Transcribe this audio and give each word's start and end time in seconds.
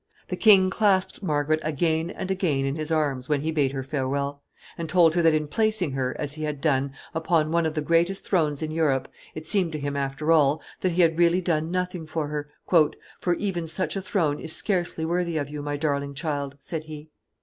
The 0.29 0.35
king 0.35 0.71
clasped 0.71 1.21
Margaret 1.21 1.59
again 1.61 2.09
and 2.09 2.31
again 2.31 2.65
in 2.65 2.75
his 2.75 2.89
arms 2.91 3.29
when 3.29 3.41
he 3.41 3.51
bade 3.51 3.71
her 3.71 3.83
farewell, 3.83 4.41
and 4.75 4.89
told 4.89 5.13
her 5.13 5.21
that 5.21 5.35
in 5.35 5.47
placing 5.47 5.91
her, 5.91 6.15
as 6.17 6.33
he 6.33 6.41
had 6.41 6.59
done, 6.59 6.93
upon 7.13 7.51
one 7.51 7.67
of 7.67 7.75
the 7.75 7.83
greatest 7.83 8.25
thrones 8.25 8.63
in 8.63 8.71
Europe, 8.71 9.09
it 9.35 9.45
seemed 9.45 9.73
to 9.73 9.79
him, 9.79 9.95
after 9.95 10.31
all, 10.31 10.59
that 10.79 10.93
he 10.93 11.03
had 11.03 11.19
really 11.19 11.39
done 11.39 11.69
nothing 11.69 12.07
for 12.07 12.29
her, 12.29 12.49
"for 13.19 13.35
even 13.35 13.67
such 13.67 13.95
a 13.95 14.01
throne 14.01 14.39
is 14.39 14.55
scarcely 14.55 15.05
worthy 15.05 15.37
of 15.37 15.51
you, 15.51 15.61
my 15.61 15.77
darling 15.77 16.15
child," 16.15 16.57
said 16.59 16.85
he. 16.85 17.11